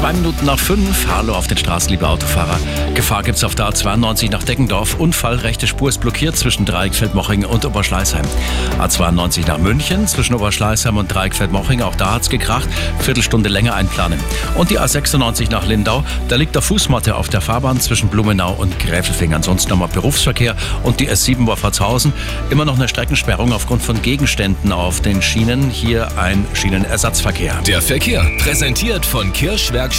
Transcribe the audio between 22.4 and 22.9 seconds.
Immer noch eine